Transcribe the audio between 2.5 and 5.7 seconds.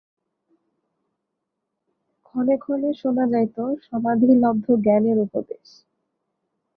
ক্ষণে শোনা যাইত সমাধিলব্ধ জ্ঞানের উপদেশ।